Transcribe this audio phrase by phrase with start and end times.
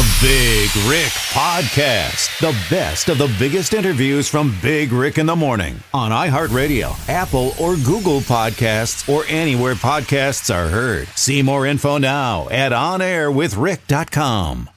[0.00, 2.40] The Big Rick Podcast.
[2.40, 7.52] The best of the biggest interviews from Big Rick in the Morning on iHeartRadio, Apple,
[7.60, 11.06] or Google Podcasts, or anywhere podcasts are heard.
[11.08, 14.70] See more info now at onairwithrick.com.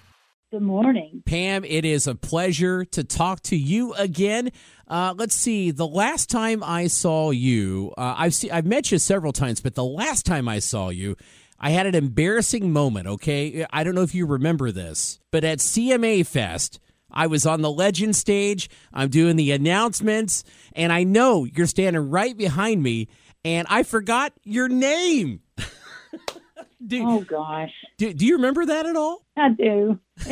[0.52, 1.24] Good morning.
[1.26, 4.52] Pam, it is a pleasure to talk to you again.
[4.90, 5.72] Uh, let's see.
[5.72, 9.74] The last time I saw you, uh, I've see, I've met you several times, but
[9.74, 11.16] the last time I saw you,
[11.64, 13.08] I had an embarrassing moment.
[13.08, 17.62] Okay, I don't know if you remember this, but at CMA Fest, I was on
[17.62, 18.70] the legend stage.
[18.94, 23.08] I'm doing the announcements, and I know you're standing right behind me,
[23.46, 25.40] and I forgot your name.
[26.86, 27.72] do, oh gosh.
[27.98, 29.26] Do, do you remember that at all?
[29.36, 30.00] I do.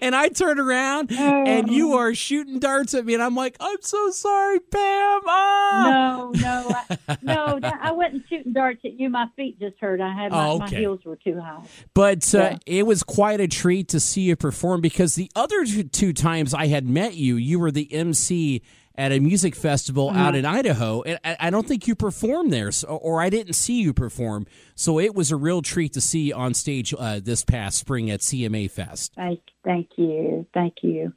[0.00, 1.44] and I turn around oh.
[1.44, 5.20] and you are shooting darts at me, and I'm like, I'm so sorry, Pam.
[5.26, 6.30] Ah!
[6.32, 6.76] No, no,
[7.08, 7.58] I, no.
[7.62, 9.10] I wasn't shooting darts at you.
[9.10, 10.00] My feet just hurt.
[10.00, 10.76] I had my, oh, okay.
[10.76, 11.62] my heels were too high.
[11.92, 16.12] But uh, it was quite a treat to see you perform because the other two
[16.12, 18.62] times I had met you, you were the MC
[19.00, 21.00] at a music festival out in Idaho.
[21.02, 24.46] And I, I don't think you performed there, so, or I didn't see you perform.
[24.74, 28.10] So it was a real treat to see you on stage uh, this past spring
[28.10, 29.14] at CMA Fest.
[29.14, 31.12] Thank, thank you, thank you.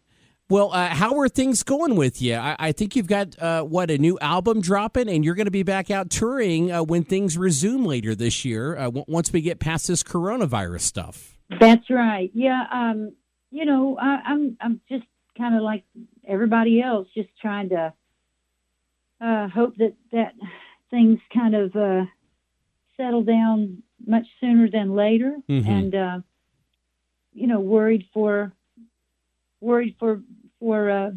[0.50, 2.36] Well, uh, how are things going with you?
[2.36, 5.52] I, I think you've got uh, what a new album dropping, and you're going to
[5.52, 8.78] be back out touring uh, when things resume later this year.
[8.78, 11.38] Uh, w- once we get past this coronavirus stuff.
[11.60, 12.30] That's right.
[12.34, 12.66] Yeah.
[12.72, 13.14] Um,
[13.52, 15.06] you know, I, I'm I'm just
[15.38, 15.84] kind of like
[16.28, 17.94] everybody else, just trying to
[19.22, 20.34] uh, hope that that
[20.92, 22.06] things kind of uh,
[22.98, 25.70] settle down much sooner than later, mm-hmm.
[25.70, 26.20] and uh,
[27.34, 28.54] you know, worried for
[29.62, 30.22] worried for
[30.60, 31.12] for uh,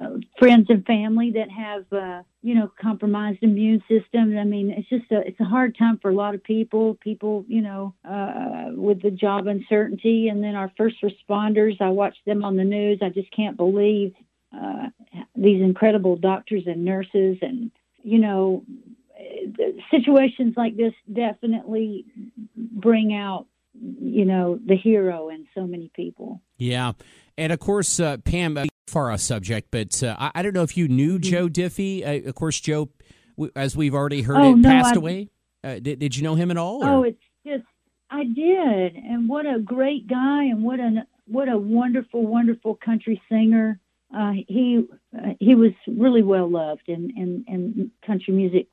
[0.00, 4.36] uh, friends and family that have uh, you know compromised immune systems.
[4.38, 6.96] I mean, it's just a it's a hard time for a lot of people.
[7.00, 11.80] People, you know, uh, with the job uncertainty, and then our first responders.
[11.80, 13.00] I watch them on the news.
[13.02, 14.14] I just can't believe
[14.56, 14.88] uh,
[15.36, 17.70] these incredible doctors and nurses, and
[18.02, 18.64] you know,
[19.90, 22.06] situations like this definitely
[22.56, 23.46] bring out
[23.80, 26.42] you know the hero in so many people.
[26.56, 26.92] Yeah,
[27.36, 30.62] and of course, uh, Pam, uh, far off subject, but uh, I, I, don't know
[30.62, 31.30] if you knew mm-hmm.
[31.30, 32.04] Joe Diffie.
[32.04, 32.90] Uh, of course, Joe,
[33.54, 35.28] as we've already heard, oh, it no, passed I, away.
[35.62, 36.84] Uh, did, did you know him at all?
[36.84, 36.88] Or?
[36.88, 37.64] Oh, it's just
[38.10, 43.20] I did, and what a great guy, and what a what a wonderful, wonderful country
[43.30, 43.78] singer.
[44.14, 48.68] Uh, he uh, he was really well loved in, in, in country music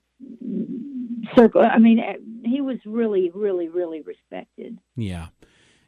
[1.36, 1.62] circle.
[1.62, 2.02] I mean,
[2.44, 4.78] he was really, really, really respected.
[4.96, 5.28] Yeah.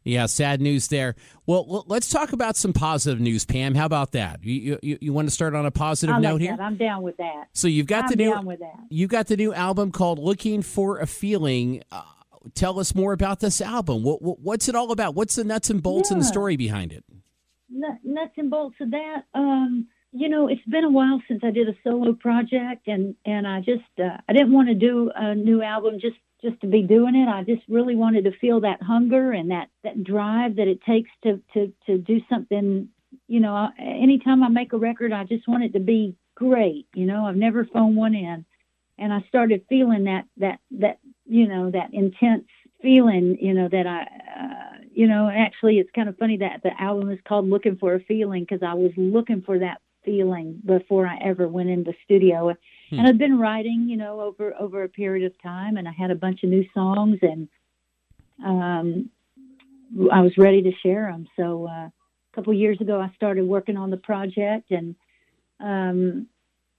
[0.04, 1.16] Yeah, sad news there.
[1.46, 3.76] Well, let's talk about some positive news, Pam.
[3.76, 4.42] How about that?
[4.42, 6.56] You you, you want to start on a positive like note here?
[6.58, 7.48] I'm down with that.
[7.52, 8.78] So you've got I'm the new down with that.
[8.90, 12.04] You got the new album called "Looking for a Feeling." Uh,
[12.54, 14.04] tell us more about this album.
[14.04, 15.14] What, what, what's it all about?
[15.14, 16.16] What's the nuts and bolts yeah.
[16.16, 17.04] and the story behind it?
[17.70, 19.24] Nuts and bolts of that.
[19.34, 23.48] Um, you know, it's been a while since I did a solo project, and and
[23.48, 26.84] I just uh, I didn't want to do a new album just just to be
[26.84, 27.28] doing it.
[27.28, 31.10] I just really wanted to feel that hunger and that that drive that it takes
[31.24, 32.90] to to to do something.
[33.28, 36.88] You know, anytime I make a record, I just want it to be great.
[36.94, 38.46] You know, I've never phoned one in,
[38.98, 42.46] and I started feeling that that that you know that intense
[42.82, 43.38] feeling.
[43.42, 44.02] You know that I.
[44.04, 44.64] Uh,
[44.94, 48.00] you know, actually, it's kind of funny that the album is called "Looking for a
[48.00, 52.56] Feeling" because I was looking for that feeling before I ever went in the studio
[52.90, 53.00] Hmm.
[53.00, 56.12] And I've been writing, you know, over over a period of time, and I had
[56.12, 57.48] a bunch of new songs, and
[58.46, 59.10] um,
[60.12, 61.28] I was ready to share them.
[61.36, 61.92] So uh, a
[62.34, 64.96] couple of years ago, I started working on the project, and
[65.60, 66.28] um,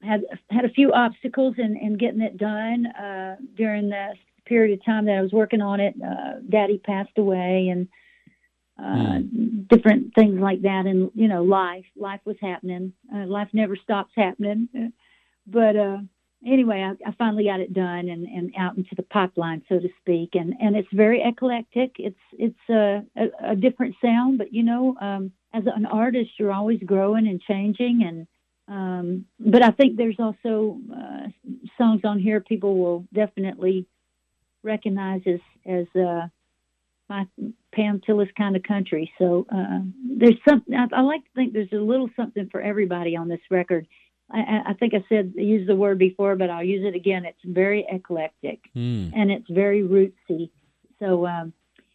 [0.03, 4.15] had had a few obstacles in, in getting it done uh, during the
[4.47, 5.95] period of time that I was working on it.
[6.03, 7.87] Uh, Daddy passed away, and
[8.79, 9.69] uh, mm.
[9.69, 10.87] different things like that.
[10.87, 12.93] And you know, life life was happening.
[13.15, 14.93] Uh, life never stops happening
[15.51, 15.99] but uh,
[16.47, 19.89] anyway, I, I, finally got it done and, and out into the pipeline, so to
[20.01, 20.31] speak.
[20.35, 21.97] And and it's very eclectic.
[21.99, 26.53] It's it's a, a, a different sound, but you know, um, as an artist, you're
[26.53, 28.03] always growing and changing.
[28.07, 28.27] And
[28.69, 31.29] um, but I think there's also uh,
[31.79, 33.87] songs on here people will definitely
[34.63, 36.29] recognize as as uh,
[37.09, 37.27] my
[37.75, 39.13] Pam Tillis kind of country.
[39.19, 39.81] So uh,
[40.17, 43.41] there's something I, I like to think there's a little something for everybody on this
[43.51, 43.87] record
[44.31, 47.25] I, I think I said use the word before, but I'll use it again.
[47.25, 49.11] It's very eclectic mm.
[49.15, 50.51] and it's very rootsy.
[50.99, 51.53] So um,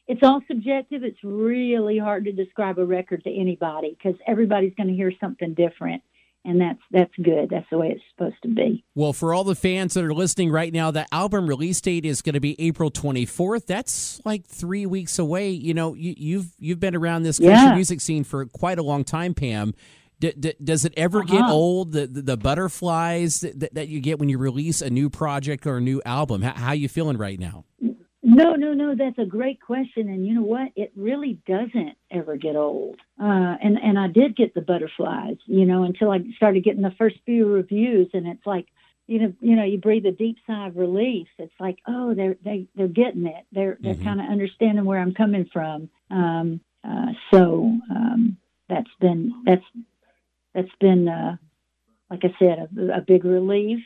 [0.07, 1.03] it's all subjective.
[1.03, 5.53] It's really hard to describe a record to anybody because everybody's going to hear something
[5.53, 6.01] different.
[6.45, 7.49] And that's that's good.
[7.49, 8.83] That's the way it's supposed to be.
[8.95, 12.21] Well, for all the fans that are listening right now, the album release date is
[12.21, 13.65] going to be April 24th.
[13.65, 15.49] That's like three weeks away.
[15.51, 17.75] You know, you, you've you've been around this country Yeah.
[17.75, 19.73] music scene for quite a long time, Pam.
[20.19, 21.53] D- d- does it ever get Uh-huh.
[21.53, 21.91] old?
[21.91, 25.77] The, the the butterflies that, that you get when you release a new project or
[25.77, 26.41] a new album.
[26.41, 27.65] How, how you feeling right now?
[28.25, 28.95] No, no, no.
[28.95, 30.71] That's a great question, and you know what?
[30.77, 32.95] It really doesn't ever get old.
[33.21, 36.95] Uh, and and I did get the butterflies, you know, until I started getting the
[36.97, 38.67] first few reviews, and it's like,
[39.07, 41.27] you know, you know, you breathe a deep sigh of relief.
[41.37, 43.45] It's like, oh, they're they they're getting it.
[43.51, 44.03] They're they're Mhm.
[44.05, 45.89] kind of understanding where I'm coming from.
[46.09, 48.37] Um, uh, so um,
[48.69, 49.65] that's been that's
[50.55, 51.35] that's been uh,
[52.09, 53.79] like I said, a, a big relief.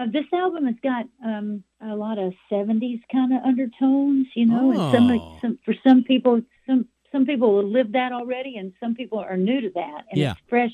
[0.00, 4.70] Uh, this album has got um, a lot of '70s kind of undertones, you know,
[4.70, 5.38] and some, Oh.
[5.42, 9.36] some for some people, some some people will live that already, and some people are
[9.36, 10.30] new to that, and Yeah.
[10.32, 10.70] it's fresh,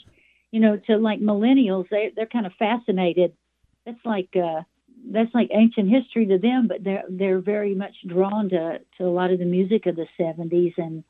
[0.52, 1.88] you know, to like millennials.
[1.90, 3.32] They they're kind of fascinated.
[3.84, 4.62] That's like uh,
[5.10, 9.10] that's like ancient history to them, but they're they're very much drawn to to a
[9.10, 11.02] lot of the music of the '70s, and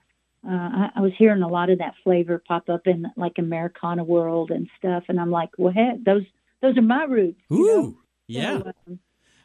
[0.48, 4.04] uh, I, I was hearing a lot of that flavor pop up in like Americana
[4.04, 6.24] world and stuff, and I'm like, well, heck, those
[6.62, 7.40] those are my roots.
[7.50, 7.94] you know?
[8.28, 8.58] Yeah.
[8.58, 8.99] So, um,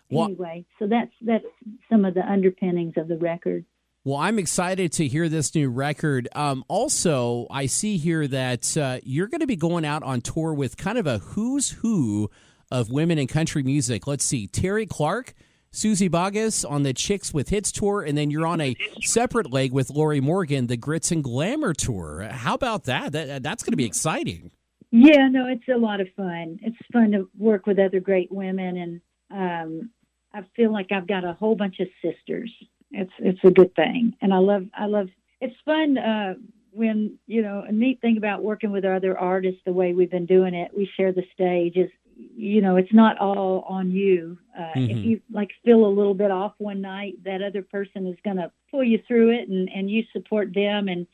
[0.10, 1.46] Well- anyway, so that's that's
[1.90, 3.66] some of the underpinnings of the record.
[4.04, 6.28] Well, I'm excited to hear this new record.
[6.34, 10.56] Um, also, I see here that uh, you're going to be going out on tour
[10.56, 12.32] with kind of a who's who
[12.72, 14.08] of women in country music.
[14.08, 15.36] Let's see, Terri Clark,
[15.70, 19.72] Suzy Bogguss on the Chicks with Hits tour, and then you're on a separate leg
[19.72, 22.28] with Lorrie Morgan, the Grits and Glamour tour.
[22.32, 23.12] How about that?
[23.12, 24.50] that that's going to be exciting.
[24.92, 26.60] Yeah, no, it's a lot of fun.
[26.62, 29.02] It's fun to work with other great women, and
[29.32, 29.90] um,
[30.34, 32.52] I feel like I've got a whole bunch of sisters.
[32.92, 35.08] It's it's a good thing, and I love I love.
[35.40, 36.34] It's fun uh,
[36.72, 40.26] when you know a neat thing about working with other artists the way we've been
[40.26, 40.72] doing it.
[40.76, 41.78] We share the stage.
[41.78, 44.38] Is you know it's not all on you.
[44.58, 45.04] Uh, If Mhm.
[45.06, 48.52] you like feel a little bit off one night, that other person is going to
[48.70, 51.08] pull you through it, and and you support them, and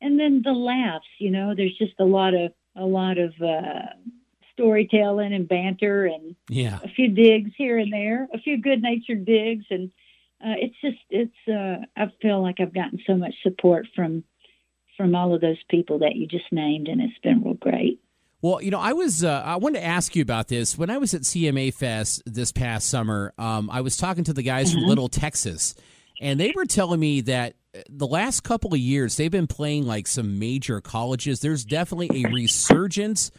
[0.00, 1.08] and then the laughs.
[1.18, 3.86] You know, there's just a lot of a lot of uh,
[4.52, 6.78] storytelling and banter and Yeah.
[6.82, 9.90] a few digs here and there, a few good natured digs, and
[10.44, 11.48] uh, it's just it's.
[11.48, 14.24] Uh, I feel like I've gotten so much support from
[14.96, 18.00] from all of those people that you just named, and it's been real great.
[18.42, 20.98] Well, you know, I was uh, I wanted to ask you about this when I
[20.98, 23.32] was at CMA Fest this past summer.
[23.38, 25.74] Um, I was talking to the guys from Little Texas,
[26.20, 27.54] and they were telling me that
[27.88, 31.40] the last couple of years they've been playing like some major colleges.
[31.40, 33.30] There's definitely a resurgence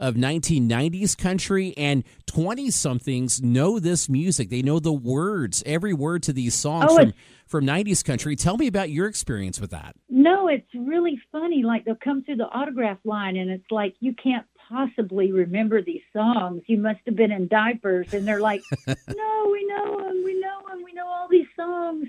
[0.00, 4.50] of 1990s country, and 20 somethings know this music.
[4.50, 7.12] They know the words, every word to these songs Oh, from
[7.46, 8.34] from 90s country.
[8.34, 9.94] Tell me about your experience with that.
[10.08, 11.62] No, it's really funny.
[11.62, 16.00] Like they'll come through the autograph line, and it's like you can't possibly remember these
[16.14, 16.62] songs.
[16.66, 20.22] You must have been in diapers, and they're like, "No, we know them.
[20.24, 20.82] We know them.
[20.82, 22.08] We know all these songs."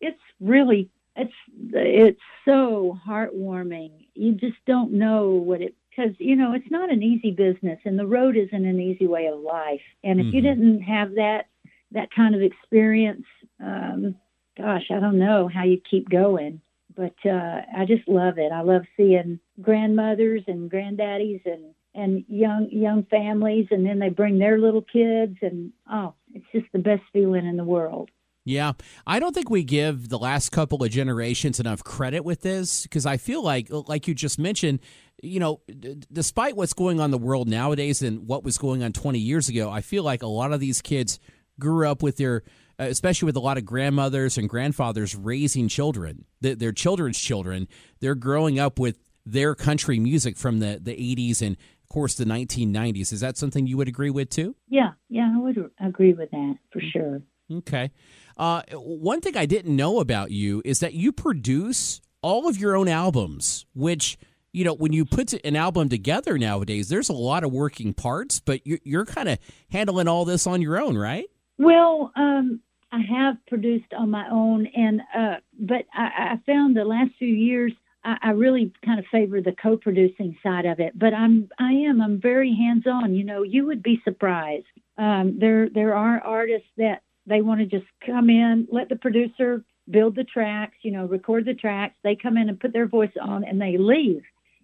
[0.00, 1.32] It's really, it's
[1.72, 4.06] it's so heartwarming.
[4.14, 7.98] You just don't know what it because you know it's not an easy business, and
[7.98, 9.80] the road isn't an easy way of life.
[10.04, 10.42] And if you Mhm.
[10.42, 11.46] didn't have that
[11.92, 13.26] that kind of experience,
[13.62, 14.16] um,
[14.56, 16.60] gosh, I don't know how you keep going
[16.94, 18.52] but uh, I just love it.
[18.52, 24.38] I love seeing grandmothers and granddaddies and and young young families, and then they bring
[24.38, 28.10] their little kids, and oh, it's just the best feeling in the world.
[28.44, 28.72] Yeah,
[29.06, 33.06] I don't think we give the last couple of generations enough credit with this because
[33.06, 34.80] I feel like, like you just mentioned,
[35.22, 38.82] you know, d- despite what's going on in the world nowadays and what was going
[38.82, 41.20] on 20 years ago, I feel like a lot of these kids
[41.60, 42.42] grew up with their,
[42.80, 47.68] uh, especially with a lot of grandmothers and grandfathers raising children, th- their children's children.
[48.00, 52.24] They're growing up with their country music from the, the 80s and, of course, the
[52.24, 53.12] 1990s.
[53.12, 54.56] Is that something you would agree with too?
[54.68, 57.22] Yeah, yeah, I would agree with that for sure.
[57.58, 57.90] Okay.
[58.36, 62.76] Uh, one thing I didn't know about you is that you produce all of your
[62.76, 64.18] own albums, which,
[64.52, 68.40] you know, when you put an album together nowadays, there's a lot of working parts,
[68.40, 69.38] but you're, you're kind of
[69.70, 71.26] handling all this on your own, right?
[71.58, 76.84] Well, um, I have produced on my own, and uh, but I, I found the
[76.84, 77.72] last few years
[78.04, 80.98] I, I really kind of favor the co-producing side of it.
[80.98, 83.14] But I'm I am I'm very hands-on.
[83.14, 84.66] You know, you would be surprised.
[84.98, 89.64] Um, there there are artists that they want to just come in, let the producer
[89.90, 91.96] build the tracks, you know, record the tracks.
[92.02, 94.22] They come in and put their voice on, and they leave,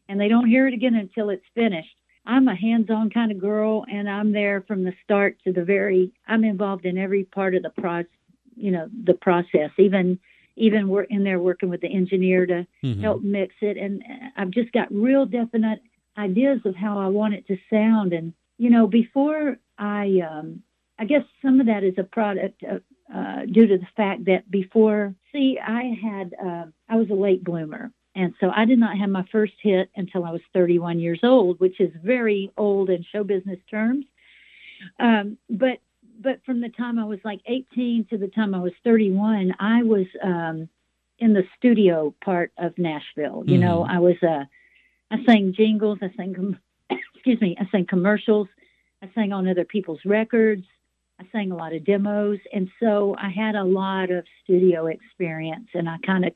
[0.09, 1.95] and they don't hear it again until it's finished.
[2.27, 6.13] I'm a hands-on kind of girl, and I'm there from the start to the very.
[6.27, 8.05] I'm involved in every part of the pro,
[8.57, 9.71] you know, the process.
[9.79, 10.19] Even
[10.57, 13.01] even we're in there working with the engineer to Mhm.
[13.01, 14.03] help mix it, and
[14.37, 15.81] I've just got real definite
[16.17, 18.13] ideas of how I want it to sound.
[18.13, 20.63] And you know, before I, um,
[20.99, 22.83] I guess some of that is a product of,
[23.15, 27.45] uh, due to the fact that before, see, I had, uh, I was a late
[27.45, 27.93] bloomer.
[28.15, 31.61] And so I did not have my first hit until I was 31 years old,
[31.61, 34.07] which is very old in show business terms.
[34.99, 35.79] Um, but
[36.21, 39.85] but from the time I was like 18 to the time I was 31, I
[39.85, 40.69] was um,
[41.21, 43.45] in the studio part of Nashville.
[43.47, 43.61] You mm-hmm.
[43.61, 44.45] know, I was uh,
[45.11, 46.59] I sang jingles, I sang com-
[47.15, 48.49] excuse me, I sang commercials,
[49.03, 50.65] I sang on other people's records.
[51.21, 55.69] I sang a lot of demos, and so I had a lot of studio experience,
[55.75, 56.33] and I kind of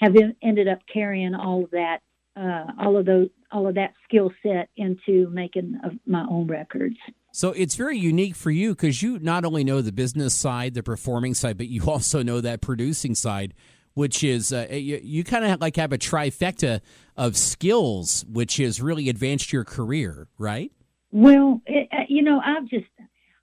[0.00, 1.98] have ended up carrying all of that,
[2.36, 6.96] uh, all of those, all of that skill set into making my own records.
[7.32, 10.82] So it's very unique for you because you not only know the business side, the
[10.82, 13.54] performing side, but you also know that producing side,
[13.94, 16.80] which is uh, you, you kind of like have a trifecta
[17.16, 20.72] of skills, which has really advanced your career, right?
[21.12, 22.86] Well, it, uh, you know, I've just,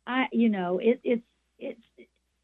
[0.08, 1.24] I, you know, it, it's,
[1.60, 1.82] it's,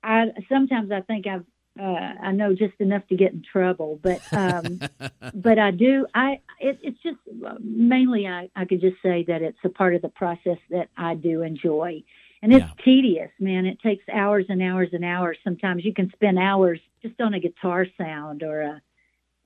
[0.04, 1.46] I sometimes I think I've
[1.80, 4.80] uh, I know just enough to get in trouble, but um,
[5.34, 6.06] but I do.
[6.14, 7.18] I it, it's just
[7.62, 11.16] mainly I, I could just say that it's a part of the process that I
[11.16, 12.04] do enjoy,
[12.44, 12.84] and it's yeah.
[12.84, 13.66] tedious, man.
[13.66, 15.38] It takes hours and hours and hours.
[15.44, 18.82] Sometimes you can spend hours just on a guitar sound or a,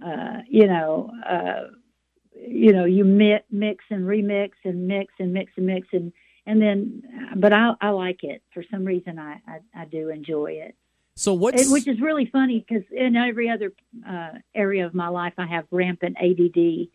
[0.05, 1.67] uh, you know, uh,
[2.35, 6.11] you know, you mix, mix and remix and mix and mix and mix and
[6.47, 7.03] and then,
[7.35, 9.19] but I I like it for some reason.
[9.19, 10.75] I I, I do enjoy it.
[11.15, 11.55] So what?
[11.55, 13.73] which is really funny because in every other
[14.07, 16.87] uh, area of my life I have rampant ADD,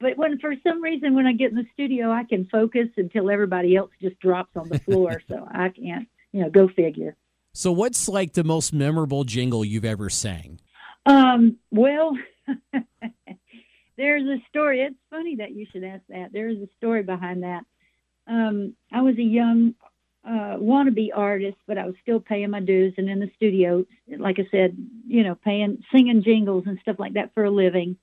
[0.00, 3.30] but when for some reason when I get in the studio I can focus until
[3.30, 6.08] everybody else just drops on the floor, so I can't.
[6.32, 7.16] You know, go figure.
[7.54, 10.60] So what's like the most memorable jingle you've ever sang?
[11.06, 12.16] Um, well,
[13.96, 14.82] there's a story.
[14.82, 16.32] It's funny that you should ask that.
[16.32, 17.64] There is a story behind that.
[18.28, 19.74] Um, I was a young
[20.24, 23.86] uh, wannabe artist, but I was still paying my dues and in the studio,
[24.18, 27.96] like I said, you know, paying, singing jingles and stuff like that for a living.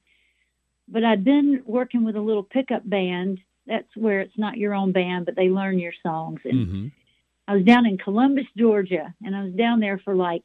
[0.88, 3.40] But I'd been working with a little pickup band.
[3.68, 6.40] That's where it's not your own band, but they learn your songs.
[6.46, 6.88] And mm-hmm.
[7.48, 10.44] I was down in Columbus, Georgia, and I was down there for like,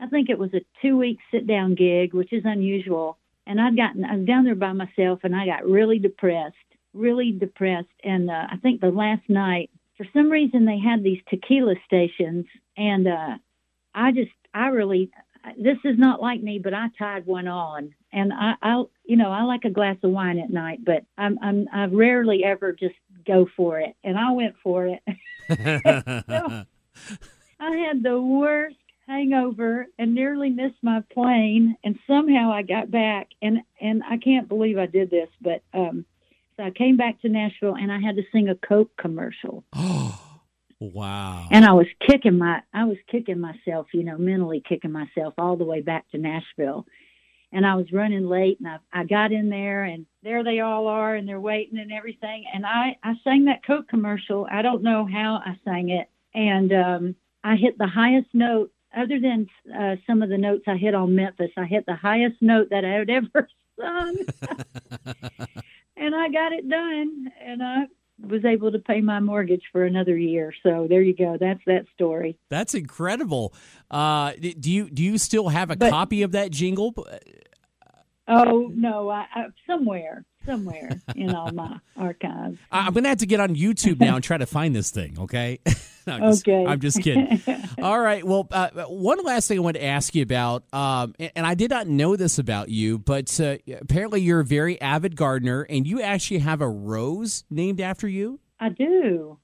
[0.00, 3.18] I think it was a two week sit down gig, which is unusual.
[3.46, 6.56] And I'd gotten, I was down there by myself and I got really depressed,
[6.96, 7.88] really depressed.
[8.02, 12.46] And uh, I think the last night, for some reason they had these tequila stations.
[12.76, 13.36] And uh
[13.94, 15.10] I just I really
[15.58, 17.94] this is not like me but I tied one on.
[18.12, 21.38] And I I you know I like a glass of wine at night but I'm
[21.42, 22.94] I'm I rarely ever just
[23.26, 23.94] go for it.
[24.04, 25.02] And I went for it.
[26.28, 26.64] so,
[27.58, 28.76] I had the worst
[29.06, 31.76] hangover and nearly missed my plane.
[31.84, 33.28] And somehow I got back.
[33.40, 36.04] And and I can't believe I did this but um
[36.56, 39.64] so I came back to Nashville and I had to sing a Coke commercial.
[39.74, 40.18] Oh,
[40.80, 41.46] wow.
[41.50, 45.56] And I was kicking my I was kicking myself, you know, mentally kicking myself all
[45.56, 46.86] the way back to Nashville.
[47.52, 50.86] And I was running late and I I got in there and there they all
[50.88, 54.46] are and they're waiting and everything and I I sang that Coke commercial.
[54.50, 59.20] I don't know how I sang it and um I hit the highest note other
[59.20, 59.46] than
[59.78, 61.50] uh, some of the notes I hit on Memphis.
[61.56, 63.48] I hit the highest note that I had ever
[63.78, 64.16] sung.
[66.06, 67.84] and I got it done, and I
[68.20, 70.54] was able to pay my mortgage for another year.
[70.62, 71.36] So there you go.
[71.38, 72.38] That's that story.
[72.48, 73.52] That's incredible.
[73.90, 76.94] Uh, do you do you still have a but, copy of that jingle?
[78.28, 82.58] Oh no, I, I somewhere somewhere in all my archives.
[82.70, 85.16] I'm going to have to get on YouTube now and try to find this thing,
[85.18, 85.58] okay?
[86.06, 86.64] I'm just, okay.
[86.64, 87.42] I'm just kidding.
[87.82, 88.24] all right.
[88.24, 91.70] Well, uh, one last thing I want to ask you about, um, and I did
[91.70, 96.00] not know this about you, but uh, apparently you're a very avid gardener and you
[96.00, 98.38] actually have a rose named after you.
[98.60, 99.38] I do.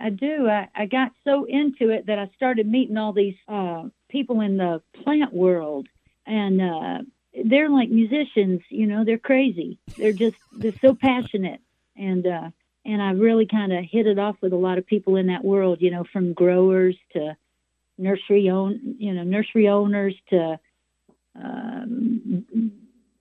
[0.00, 0.48] I do.
[0.48, 4.56] I, I got so into it that I started meeting all these uh, people in
[4.56, 5.88] the plant world.
[6.26, 6.98] And uh,
[7.44, 9.78] they're like musicians, you know, they're crazy.
[9.96, 11.60] They're just they're so passionate
[11.96, 12.50] and uh
[12.84, 15.44] and I really kind of hit it off with a lot of people in that
[15.44, 17.36] world, you know, from growers to
[17.98, 20.58] nursery own, you know, nursery owners to
[21.34, 22.46] um,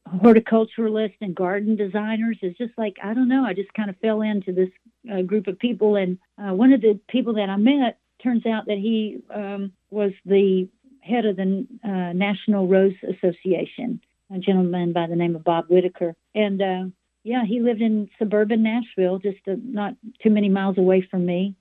[0.07, 2.37] horticulturalists and garden designers.
[2.41, 3.43] It's just like I don't know.
[3.43, 4.69] I just kind of fell into this
[5.11, 8.67] uh, group of people, and uh, one of the people that I met turns out
[8.67, 10.69] that he um, was the
[11.07, 14.01] head of the uh, National Rose Association,
[14.33, 16.15] a gentleman by the name of Bob Whitaker.
[16.35, 16.83] And uh,
[17.23, 21.55] yeah, he lived in suburban Nashville, just uh, not too many miles away from me.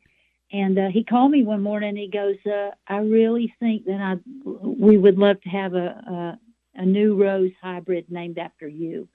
[0.52, 1.96] And uh, he called me one morning.
[1.96, 6.38] he goes, uh, "I really think that I we would love to have a, a
[6.76, 9.08] a new rose hybrid named after you."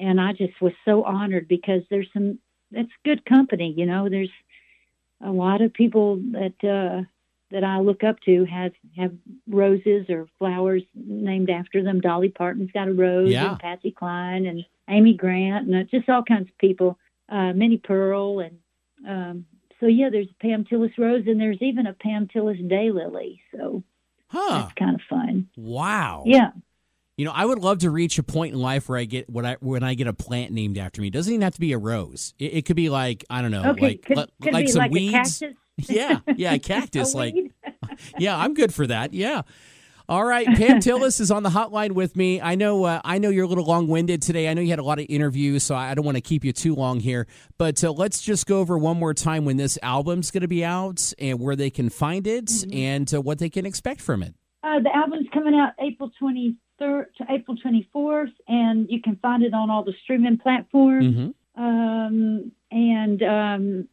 [0.00, 2.38] and I just was so honored because there's some
[2.70, 3.74] it's good company.
[3.76, 4.32] You know, there's
[5.24, 7.02] a lot of people that uh,
[7.50, 9.12] that I look up to have have
[9.48, 12.00] roses or flowers named after them.
[12.00, 13.50] Dolly Parton's got a rose, Yeah.
[13.52, 16.98] and Patsy Cline, and Amy Grant, and uh, just all kinds of people.
[17.30, 18.58] Uh, Minnie Pearl, and
[19.06, 19.46] um,
[19.80, 23.40] so yeah, there's a Pam Tillis rose, and there's even a Pam Tillis daylily.
[23.54, 23.82] So
[24.28, 24.60] Huh.
[24.62, 25.48] that's kind of fun.
[25.56, 26.24] Wow.
[26.26, 26.50] Yeah.
[27.16, 29.44] You know, I would love to reach a point in life where I get when
[29.44, 31.08] I when I get a plant named after me.
[31.08, 32.32] It doesn't even have to be a rose.
[32.38, 33.80] It, it could be like I don't know, Okay.
[33.80, 35.42] like could, li- could like some like weeds.
[35.78, 37.14] Yeah, yeah, cactus.
[37.14, 37.34] Like
[38.18, 39.14] yeah, I'm good for that.
[39.14, 39.42] Yeah.
[40.10, 42.40] All right, Pam Tillis is on the hotline with me.
[42.40, 44.48] I know uh, I know you're a little long-winded today.
[44.48, 46.52] I know you had a lot of interviews, so I don't want to keep you
[46.54, 47.26] too long here.
[47.58, 50.64] But uh, let's just go over one more time when this album's going to be
[50.64, 52.76] out and where they can find it Mm-hmm.
[52.78, 54.34] and uh, what they can expect from it.
[54.62, 56.54] Uh, the album's coming out April 23rd
[57.18, 61.04] to April 24th, and you can find it on all the streaming platforms.
[61.04, 61.62] Mm-hmm.
[61.62, 63.88] Um, and um,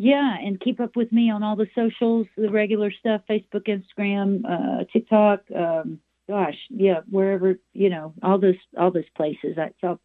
[0.00, 4.42] yeah, and keep up with me on all the socials, the regular stuff Facebook, Instagram,
[4.48, 5.42] uh, TikTok.
[5.54, 9.56] Um, gosh, yeah, wherever, you know, all those, all those places.
[9.58, 9.98] It's a,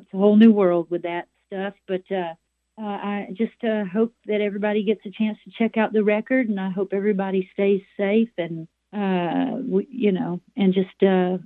[0.00, 1.74] it's a whole new world with that stuff.
[1.86, 2.32] But uh,
[2.80, 6.48] uh, I just uh, hope that everybody gets a chance to check out the record,
[6.48, 11.38] and I hope everybody stays safe and uh, we, you know, and just uh,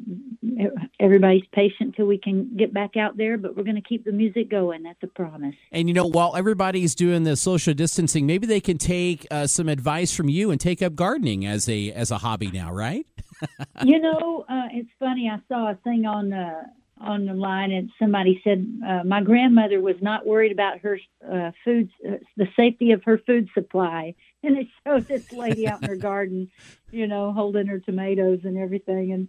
[1.01, 3.39] everybody's patient till we can get back out there.
[3.39, 4.83] But we're going to keep the music going.
[4.83, 5.55] That's a promise.
[5.73, 9.69] And you know, while everybody's doing the social distancing, maybe they can take uh, some
[9.69, 13.07] advice from you and take up gardening as a as a hobby now, right?
[13.85, 15.31] you know, uh, it's funny.
[15.33, 16.65] I saw a thing on uh,
[17.01, 21.51] on the line, and somebody said uh, my grandmother was not worried about her uh,
[21.65, 25.89] food, uh, the safety of her food supply, and it showed this lady out in
[25.89, 26.51] her garden,
[26.91, 29.29] you know, holding her tomatoes and everything, and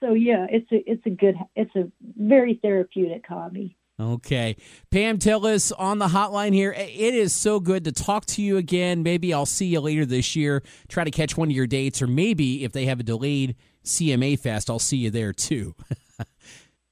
[0.00, 3.76] so yeah, it's a it's a good it's a very therapeutic hobby.
[4.00, 4.56] Okay.
[4.92, 6.72] Pam Tillis on the hotline here.
[6.72, 9.02] It is so good to talk to you again.
[9.02, 10.62] Maybe I'll see you later this year.
[10.88, 14.38] Try to catch one of your dates, or maybe if they have a delayed CMA
[14.38, 15.74] Fest, I'll see you there too.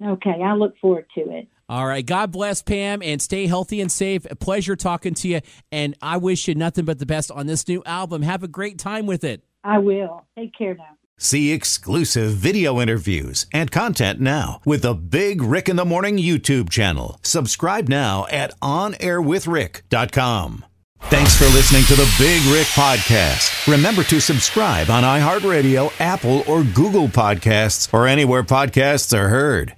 [0.04, 1.48] Okay, I look forward to it.
[1.68, 2.06] All right.
[2.06, 4.24] God bless, Pam, and stay healthy and safe.
[4.30, 5.40] A pleasure talking to you.
[5.72, 8.22] And I wish you nothing but the best on this new album.
[8.22, 9.42] Have a great time with it.
[9.64, 10.24] I will.
[10.38, 10.96] Take care now.
[11.18, 16.68] See exclusive video interviews and content now with the Big Rick in the Morning YouTube
[16.68, 17.18] channel.
[17.22, 20.64] Subscribe now at onairwithrick.com.
[21.02, 23.70] Thanks for listening to the Big Rick Podcast.
[23.70, 29.75] Remember to subscribe on iHeartRadio, Apple, or Google Podcasts, or anywhere podcasts are heard.